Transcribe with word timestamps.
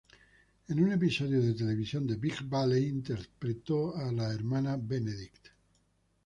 En 0.75 0.79
un 0.83 0.93
episodio 0.93 1.39
de 1.43 1.53
televisión, 1.53 2.07
"The 2.07 2.15
Big 2.15 2.41
Valley", 2.41 2.87
interpretó 2.87 3.95
a 3.95 4.11
la 4.11 4.33
Hermana 4.33 4.75
Benedict. 4.75 5.49